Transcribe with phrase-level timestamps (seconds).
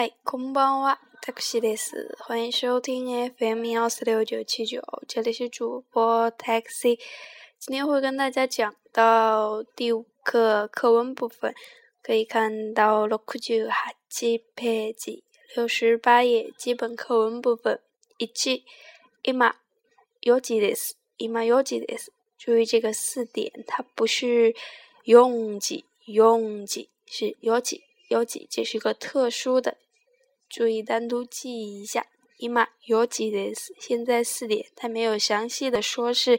[0.00, 3.04] 嗨，空邦瓦 taxi，老师，欢迎收听
[3.36, 7.00] FM 幺四六九七九，这里是主播 taxi。
[7.58, 11.52] 今天会跟大家讲到第五课课文部分，
[12.00, 15.24] 可以看到六十九哈几页几
[15.56, 17.80] 六十八页基本课文部分。
[18.18, 18.64] 一起
[19.22, 19.56] 一马
[20.20, 22.12] 幺几的斯一马幺几的斯。
[22.38, 24.54] 注意这个四点，它不是
[25.06, 29.76] 拥挤拥挤，是幺几幺几，这是一个特殊的。
[30.48, 32.06] 注意单独记忆一下。
[32.38, 36.38] ima yoji des，现在四点，他没有详细的说是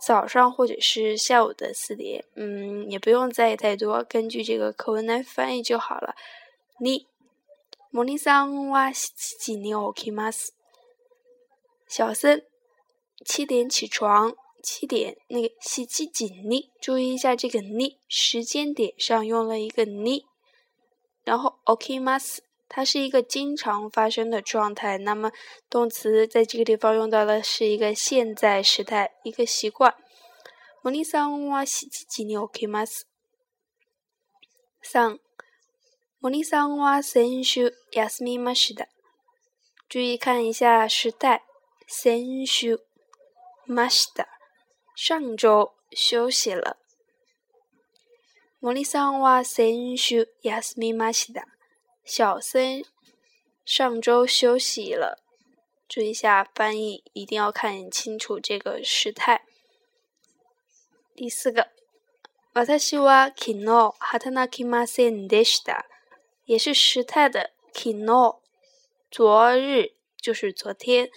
[0.00, 6.16] 早上或者是下午的四点，嗯，也不用在意太多，根据这个课文来翻译就好了。
[6.80, 7.06] 你
[7.78, 10.48] ，i m o r n i n g 上我洗洗精力 okimas。
[11.86, 12.44] 小森，
[13.24, 20.24] 七点起床，七点那个洗七精力，注意一下这个 n 时间点上用了一个 n
[21.22, 22.38] 然后 okimas。
[22.74, 24.96] 它是一个经常发生的状态。
[24.96, 25.30] 那么，
[25.68, 29.94] 动词在这个地方用到的是一个现在时态，一个习惯。
[30.82, 33.06] モリさんは日中に起きます。
[34.80, 35.18] 三、
[36.22, 38.86] モリさんは先週休みました。
[39.86, 41.42] 注意看一下时态，
[41.86, 42.78] 先週
[43.68, 44.24] ました。
[44.96, 46.78] 上周休息了。
[48.62, 51.46] モリさんは先週休みました。
[52.04, 52.84] 小森
[53.64, 55.22] 上周休息了。
[55.88, 59.44] 注意下翻译，一定要看清楚这个时态。
[61.14, 61.68] 第四个，
[62.54, 65.84] 私は昨日は田中マシンでした。
[66.44, 67.52] 也是时态的
[69.10, 71.08] 昨日，就是昨天。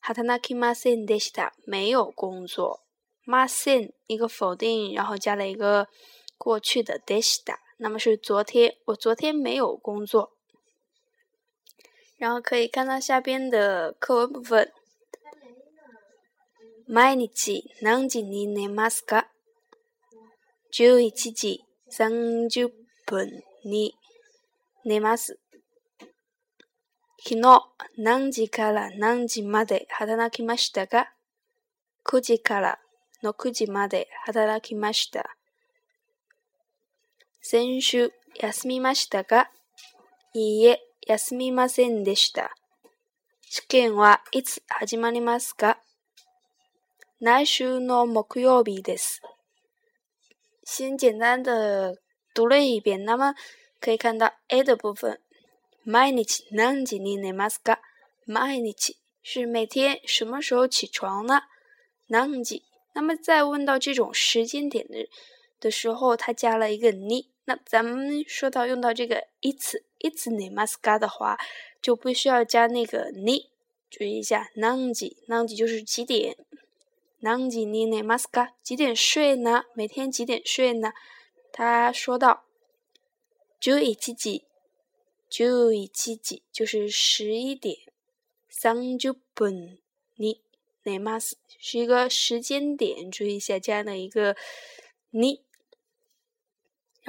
[0.00, 1.52] は田中マシンでした。
[1.66, 2.82] 没有工作。
[3.26, 5.88] マシン一个否定，然后加了一个
[6.36, 7.58] 过去的でした。
[7.80, 10.32] 那么是昨天，我昨天没有工作。
[12.16, 14.72] 然后可以看到下边的课文部分。
[16.88, 17.28] 毎日
[17.84, 19.28] 何時に寝ますか。
[20.72, 22.66] 十一時三十
[23.06, 23.94] 分に
[24.84, 25.38] 寝ます。
[27.22, 27.62] 昨日
[27.96, 31.12] 何時から何時まで働きましたか。
[32.04, 32.78] 9時から
[33.22, 35.37] 6時まで働きました。
[37.40, 39.48] 先週休みましたか
[40.34, 42.50] いいえ、休みませんでした。
[43.48, 45.78] 試験はいつ始まりますか
[47.20, 49.22] 来週の木曜日です。
[50.64, 51.50] 先简单的
[52.34, 53.34] 读了一遍，那么
[53.80, 55.20] 可以看到 A 的部分。
[55.84, 57.78] 毎日何時に寝ますか？
[58.26, 61.42] 毎日是每天什么时候起床呢？
[62.08, 62.62] 何時？
[62.94, 65.08] 那么再问到这种时间点的
[65.60, 67.28] 的时候，它加了一个你。
[67.44, 71.38] 那咱们说到用到这个 it's it's ne maska 的话，
[71.82, 73.50] 就不需要加那个你。
[73.90, 76.36] 注意一下，nangji nangji 就是几点
[77.22, 79.64] ，nangji ne ne maska 几点睡呢？
[79.74, 80.92] 每天几点睡呢？
[81.50, 82.44] 他说到
[83.58, 84.44] 九一七几，
[85.30, 87.76] 九一七几就是十一点。
[88.50, 89.78] 三 u 本
[90.16, 90.42] 尼
[90.84, 94.36] ne mas 是一个时间点，注意一下加了一个
[95.10, 95.44] 你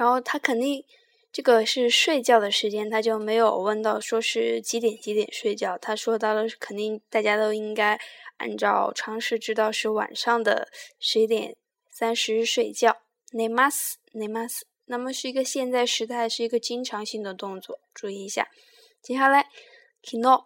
[0.00, 0.82] 然后他肯定，
[1.30, 5.76] 这个是睡觉的时间，他就没有问到说是几点几点睡觉。
[5.76, 8.00] 他说到了，肯定大家都应该
[8.38, 10.66] 按照常识知道是晚上的
[10.98, 11.54] 十一点
[11.92, 12.96] 三十睡觉。
[13.34, 18.48] Nemas, nemas，那么是一个现在时态，是一个经常性的动作，注意一下。
[19.02, 19.50] 接下来
[20.02, 20.44] ，kino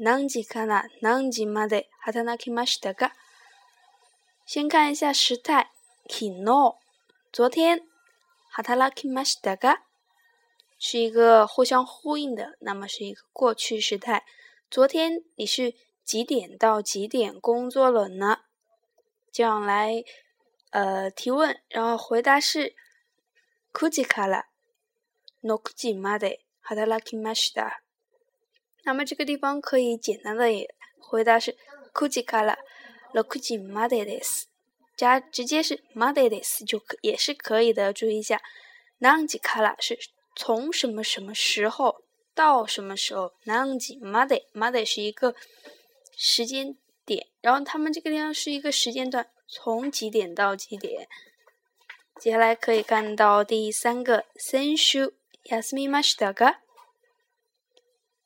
[0.00, 3.10] nangi kana nangi madi hatana kimashtaga，
[4.46, 5.68] 先看一下时态
[6.08, 6.76] ，kino，
[7.30, 7.82] 昨天。
[8.56, 9.80] ハタラキマシタが
[10.78, 14.22] 是一个互相呼应的，那么是一个过去时态。
[14.70, 18.42] 昨天你是几点到几点工作了呢？
[19.32, 20.04] 这样来
[20.70, 22.76] 呃提问，然后回答是
[23.72, 24.44] クジカラ、
[25.40, 27.78] 六時まで、ハタラキマシタ。
[28.84, 30.44] 那么这个地方可以简单的
[31.00, 31.56] 回答是
[31.92, 32.56] クジカラ、
[33.12, 34.53] 六時までです。
[34.96, 38.40] 加直接是 m o d e d s 就可也是可以的，注意一下
[38.98, 39.98] n a n g i k a a 是
[40.36, 42.02] 从什么什么时候
[42.34, 45.34] 到什么时候，nangi m u d a y m n d a y 是一个
[46.16, 51.08] 时间点，然后他们这个地方是一个时间段，从几点到几点。
[52.20, 55.12] 接下来可以看到第三个 senshu
[55.46, 56.60] yasumi m a s u t a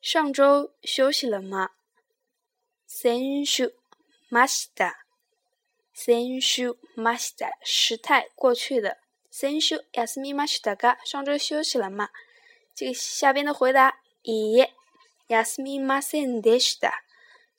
[0.00, 1.70] 上周休息了吗
[2.88, 3.72] ？senshu
[4.30, 4.92] m a s u t a
[5.98, 7.52] 先週ました。
[7.64, 8.98] 时态过去的，
[9.30, 12.10] 陈述也是密码是大家上周休息了吗？
[12.74, 14.68] 这个下边的回答，咦，
[15.26, 16.90] 也是密码是得是的。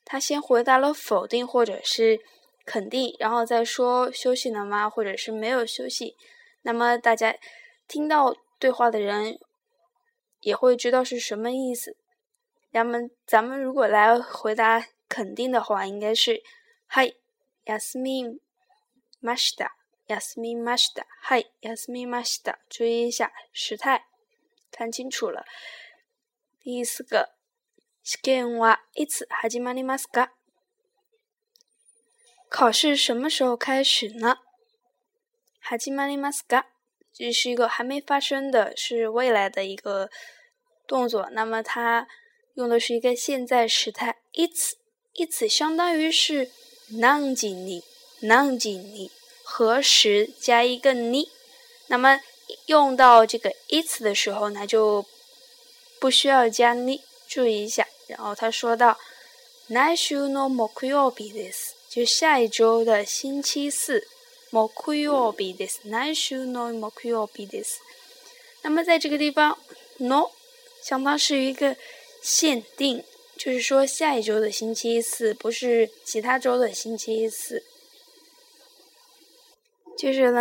[0.04, 2.20] 他先回答了否定或者是
[2.64, 6.14] 肯定，然后再说休息了吗，或者是没有休息。
[6.62, 7.34] 那么大家
[7.88, 9.40] 听到对话的人
[10.42, 11.96] 也会知道是什么意思。
[12.70, 16.40] 那么咱们如果来回答肯定的话，应该是
[16.86, 17.14] 嗨。
[17.68, 18.40] Yasmin
[19.22, 19.68] Mashda。
[20.10, 20.40] y a s
[21.92, 22.24] m i
[22.70, 24.06] 注意一下时态，
[24.70, 25.44] 看清楚了。
[26.60, 27.34] 第四个，
[28.02, 30.30] 試験はいつ始まりますか？
[32.50, 34.38] 考试什么时候开始呢？
[35.60, 36.64] 始まりますか？
[37.12, 40.08] 这是一个还没发生的，是未来的一个
[40.86, 41.28] 动作。
[41.32, 42.08] 那么它
[42.54, 44.16] 用的是一个现在时态。
[44.32, 44.76] いつ，
[45.22, 46.50] いつ相当于是。
[46.90, 47.82] 哪几年？
[48.20, 49.10] 哪几年？
[49.42, 51.28] 何时加一个“呢”？
[51.88, 52.18] 那么
[52.66, 55.04] 用到这个 “it’s” 的时候呢，就
[55.98, 57.86] 不需要加“呢”，注意一下。
[58.06, 58.98] 然后他说到
[59.68, 64.06] ：“Next week o Monday this”，就下一周的星期四。
[64.50, 67.74] Monday this，next week on Monday this。
[68.62, 69.58] 那么在这个地方
[69.98, 70.30] ，“no”
[70.80, 71.76] 相当于一个
[72.22, 73.04] 限定。
[73.38, 77.62] 就是说，下一周的星期四不是其他周的星期四。
[79.96, 80.40] 就是呢，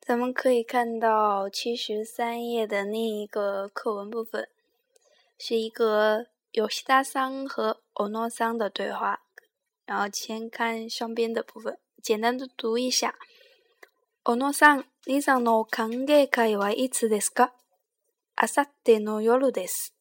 [0.00, 4.48] 咱们可以看到七十三页的另一个课文部分，
[5.36, 9.22] 是一个有西达桑和欧诺桑的对话。
[9.84, 13.16] 然后先看上边的部分，简单的读一下。
[14.22, 17.50] 奥诺桑：今の歓迎会はいつですか？
[18.84, 19.92] 明の夜です。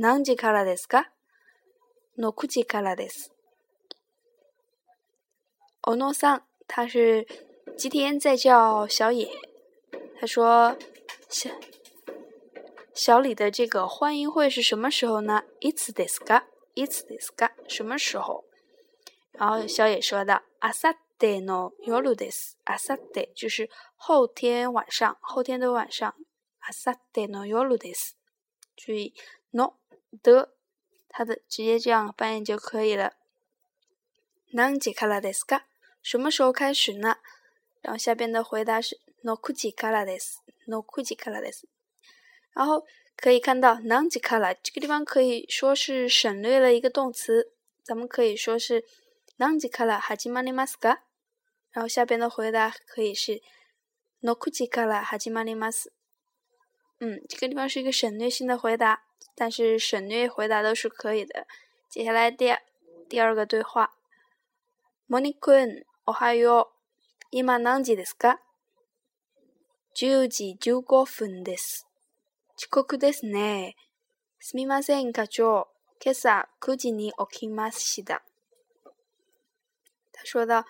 [0.00, 1.10] 何時からですか？
[2.16, 3.32] 六時からです。
[5.82, 7.26] 小野さん，他是
[7.76, 9.26] 今天在叫小野。
[10.20, 10.76] 他说
[11.28, 11.50] 小
[12.94, 15.42] 小李的这个欢迎会是什么时候呢？
[15.60, 16.44] いつですか？
[16.76, 17.50] いつですか？
[17.66, 18.44] 什么时候？
[19.32, 22.56] 然后小野说道：あさでの夜です。
[22.64, 26.14] あさで就是后天晚上，后天的晚上。
[26.68, 28.16] あさでの夜です。
[28.76, 29.12] 注意，
[29.52, 29.72] の。
[30.22, 30.54] 的，
[31.08, 33.12] 它的直接这样翻译就可以了。
[34.52, 35.66] 南吉卡拉德斯卡，
[36.02, 37.18] 什么时候开始呢？
[37.82, 41.68] 然后下边的回答是诺库吉卡拉德斯，诺库吉卡拉德斯。
[42.52, 47.52] 然后可以看到南吉卡拉这个地方可以说是省略了一个动词，
[47.82, 48.84] 咱们可以说是
[49.36, 51.04] 南吉卡拉哈吉玛尼马斯卡。
[51.70, 53.42] 然后下边的回答可以是
[54.20, 55.92] 诺库吉卡拉哈吉玛尼马斯。
[57.00, 59.07] 嗯，这个地方是一个省略性的回答。
[59.34, 61.46] 但是省略回答都是可以的。
[61.88, 62.54] 接下来的
[63.08, 63.94] 第二个对话
[65.08, 66.72] モニ r n i n g o
[67.30, 68.38] 今何時ですか
[69.94, 71.86] 十時十五分です。
[72.56, 73.74] 遅刻ですね。
[74.38, 75.68] すみません、課長。
[76.00, 78.22] 今朝九時に起きました。
[80.12, 80.64] 他说到，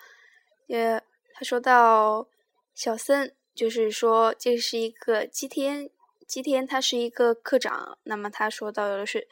[0.69, 1.01] 呃，
[1.33, 2.27] 他说到
[2.73, 5.89] 小森，就是说这是一个今天。
[6.29, 9.27] 今天他是一个课长，那么他说到的是，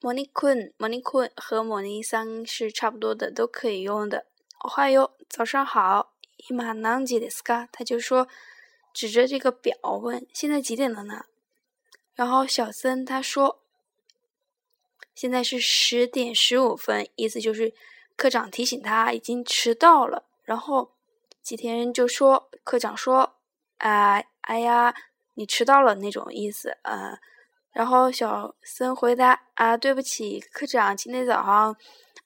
[0.00, 4.24] 摩尼坤、摩尼坤和摩尼桑是差不多的，都可以用的。
[4.76, 6.14] 哎呦，早上好，
[6.48, 8.26] 伊玛浪吉的斯嘎，他就说，
[8.94, 11.26] 指着这个表问，现在几点了呢？
[12.14, 13.60] 然后小森他说，
[15.14, 17.74] 现在是十点十五分，意思就是
[18.16, 20.24] 课长提醒他已经迟到了。
[20.44, 20.92] 然后
[21.42, 23.34] 吉田就说，课长说，
[23.76, 24.94] 哎，哎呀。
[25.34, 27.16] 你迟到了那种意思，嗯，
[27.72, 31.76] 然后小森回答啊，对不起，科长，今天早上，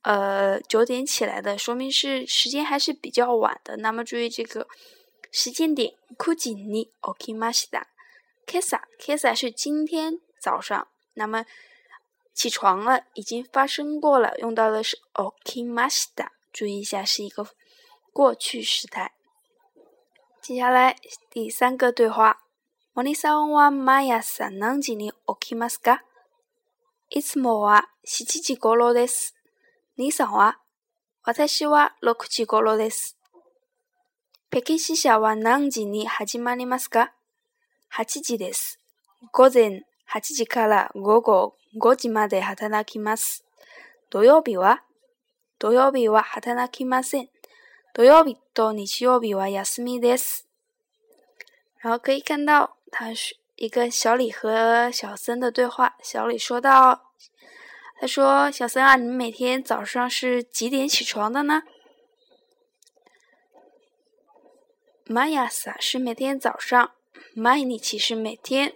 [0.02, 3.76] 呃，九点起来的，说明是时间还是比较晚的。
[3.78, 4.66] 那么注意这个
[5.30, 7.86] 时间点，Kujimi o k i m a s h t a
[8.46, 11.44] k e s a Kesa 是今天早上，那么
[12.32, 17.46] 起床了，已经发生过了，用到的是 o k i m a s h t a 注意一下是一个
[18.14, 19.12] 过去时态。
[20.40, 20.96] 接下来
[21.30, 22.43] 第三个对话。
[22.96, 26.04] 兄さんは毎朝何時に起きますか
[27.10, 29.34] いつもは7時頃です。
[29.98, 30.60] 兄さんは
[31.24, 33.18] 私は6時頃です。
[34.48, 37.12] 北京支社は何時に始まりますか
[37.96, 38.78] ?8 時です。
[39.32, 39.82] 午前
[40.12, 43.44] 8時から午後5時まで働きます。
[44.08, 44.84] 土曜日は
[45.58, 47.28] 土曜日は働きません。
[47.92, 50.46] 土曜日と日曜日は休みです。
[51.82, 55.96] 然后可以看到他是一个小李和小森的对话。
[56.02, 57.12] 小李说道
[58.00, 61.62] ：“他说小森啊，你每天早上是几点起床的呢
[65.06, 66.92] m y a s 是每天早上
[67.34, 68.74] m y 你其实每天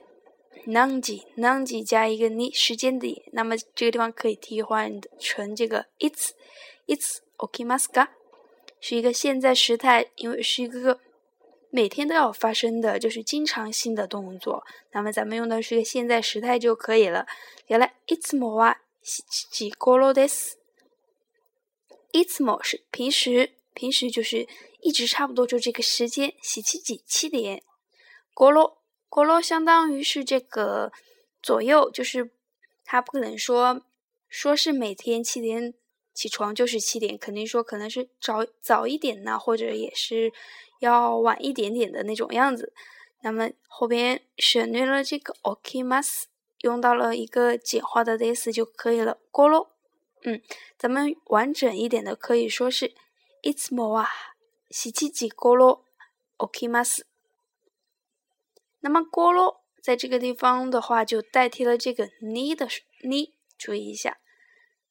[0.66, 6.30] n a n g i n a n g i 加一个你，时间点，那么这个地方可以替换成这个 it's
[6.86, 8.08] it's okimasuka
[8.80, 11.00] 是一个现在时态，因为是一个。
[11.70, 17.26] 每天都要发生的就是经常性的动作，那么咱们用的是现在时态就可以了。
[17.66, 20.56] 原来，いつもは七七ゴロです。
[22.12, 24.48] いつも是平时，平时就是
[24.80, 27.62] 一直差不多就这个时间，七七几七点。
[28.34, 28.78] ゴロ
[29.10, 30.90] ゴロ相当于是这个
[31.42, 32.30] 左右，就是
[32.84, 33.82] 他不可能说
[34.30, 35.74] 说是每天七点
[36.14, 40.32] 起床就是七点，肯定说可能是早早一点呢，或者也是。
[40.80, 42.72] 要晚一点点的那种样子，
[43.22, 46.24] 那么后边省略了这个 okimas，
[46.60, 49.18] 用到了一个简化的 this 就可以了。
[49.30, 49.72] go 咯，
[50.22, 50.40] 嗯，
[50.76, 52.94] 咱们完整一点的可以说是
[53.42, 54.08] it's more 啊，
[54.70, 55.84] 洗七级 go 咯
[56.38, 57.02] ，okimas。
[58.80, 62.68] 那么 go 咯，在这个地方的话就代替了这个 ni 的
[63.02, 64.18] ni，注意一下。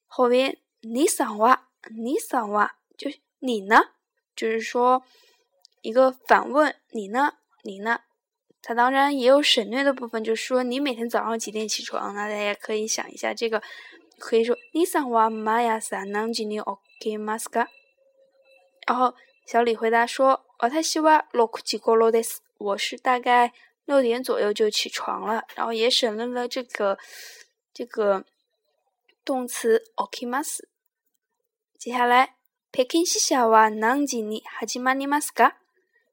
[0.06, 3.91] 后边你桑哇，你桑哇，就你呢？
[4.36, 5.03] 就是说。
[5.82, 7.34] 一个反问，你呢？
[7.64, 8.02] 你呢？
[8.62, 13.62] 他当然也有省略的部分，就是说你每天早上几点起床那大家可以想一下这个，
[14.18, 16.04] 可以说你生活嘛也是啊？
[16.06, 17.68] 那么今天我干嘛事噶？
[18.88, 19.16] 然后
[19.46, 23.54] 小李回答说，我太希望洛吉点过落斯，我是大概
[23.86, 26.98] 六点左右就起床了，然后也省略了这个
[27.74, 28.26] 这个
[29.24, 30.42] 动词 OK 吗？
[31.78, 32.36] 接下来、
[32.72, 33.70] 北京是啥话？
[33.70, 35.58] 那么你开尼马斯卡。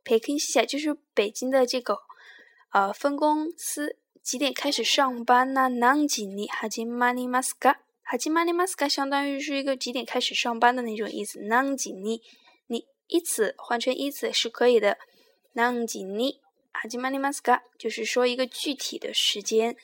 [0.04, 1.98] 培根西就是北京的这个
[2.72, 5.68] 呃分公司，几点开始上班呢？
[5.68, 7.80] 何时你哈吉玛尼马斯卡？
[8.02, 11.40] 哈吉玛斯卡相当于是一个几点开始上班的那种意思。
[11.48, 12.20] 何时你
[12.66, 14.98] 你一次换成一次是可以的。
[15.54, 19.74] 何时你哈吉玛斯卡就是说一个具体的时间。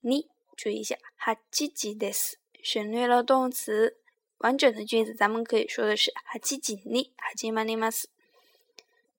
[0.00, 3.98] 你注意一下，哈吉吉的斯省略了动词。
[4.38, 8.08] 完整的句子，咱们可以说的是哈吉吉你哈吉玛尼马斯。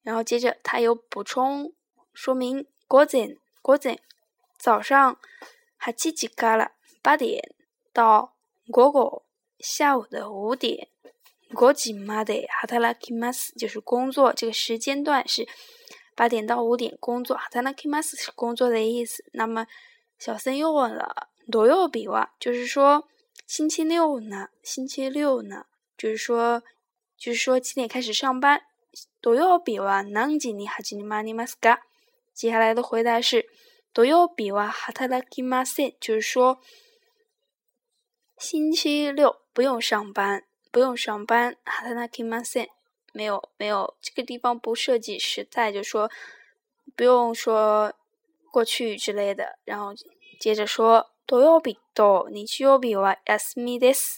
[0.07, 1.73] 然后接着他又补充
[2.13, 3.27] 说明：，郭整，
[3.61, 3.93] 郭整，
[4.57, 5.19] 早上
[5.75, 6.71] 哈七几嘎了，
[7.01, 7.53] 八点
[7.91, 8.33] 到
[8.73, 9.21] 这个
[9.59, 10.87] 下午的五点，
[11.53, 15.45] 郭整嘛得哈他拉克嘛斯，就是工作这个时间段是
[16.15, 19.25] 八点到五点工作，哈他拉克嘛斯是工作的意思。
[19.33, 19.67] 那么
[20.17, 22.31] 小森又问了：，多又比哇？
[22.39, 23.09] 就是说
[23.45, 24.47] 星期六呢？
[24.63, 25.65] 星期六呢？
[25.97, 26.63] 就是说，
[27.17, 28.61] 就是说几点开始上班？
[29.21, 31.79] 土曜日は何時に始めますか？
[32.33, 33.47] 接下来的回答是
[33.93, 36.59] 土曜日は働きません，就是说
[38.37, 42.67] 星期六不用上班，不用上班，働きません。
[43.13, 46.09] 没有没有，这个地方不涉及时态，就说
[46.95, 47.93] 不用说
[48.51, 49.93] 过去之类的，然后
[50.39, 54.17] 接着说土曜日の土曜日は休みです，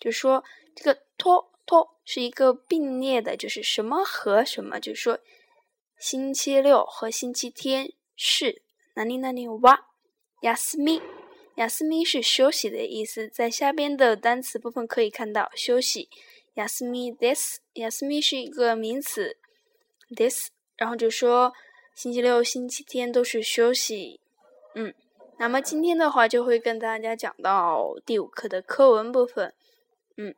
[0.00, 0.44] 就说
[0.76, 1.99] 这个托托。
[2.12, 5.20] 是一个并列的，就是什么和什么，就是说，
[5.96, 8.62] 星期六和星期天是。
[8.96, 9.86] 哪里哪里哇，
[10.40, 11.00] 亚斯米，
[11.54, 16.08] 雅思米是休息的意思，在下边的单词部分可以看到休息。
[16.54, 19.36] 雅思米 this，雅思米是一个名词
[20.16, 21.52] ，this，然后就说
[21.94, 24.18] 星期六、星期天都是休息。
[24.74, 24.92] 嗯，
[25.38, 29.54] 那么今天的话就会跟大家讲到第五课的课文部分。
[30.16, 30.34] 嗯。